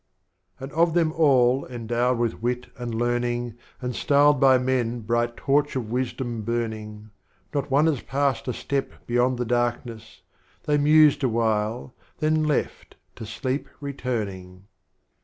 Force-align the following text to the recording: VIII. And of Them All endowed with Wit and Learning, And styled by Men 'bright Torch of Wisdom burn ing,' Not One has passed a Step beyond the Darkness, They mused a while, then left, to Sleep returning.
VIII. 0.57 0.63
And 0.65 0.73
of 0.73 0.95
Them 0.95 1.11
All 1.15 1.63
endowed 1.67 2.17
with 2.17 2.41
Wit 2.41 2.69
and 2.75 2.95
Learning, 2.95 3.53
And 3.81 3.95
styled 3.95 4.39
by 4.39 4.57
Men 4.57 5.01
'bright 5.01 5.37
Torch 5.37 5.75
of 5.75 5.91
Wisdom 5.91 6.41
burn 6.41 6.73
ing,' 6.73 7.11
Not 7.53 7.69
One 7.69 7.85
has 7.85 8.01
passed 8.01 8.47
a 8.47 8.53
Step 8.53 8.93
beyond 9.05 9.37
the 9.37 9.45
Darkness, 9.45 10.23
They 10.63 10.79
mused 10.79 11.23
a 11.23 11.29
while, 11.29 11.93
then 12.17 12.45
left, 12.45 12.95
to 13.15 13.27
Sleep 13.27 13.69
returning. 13.79 14.63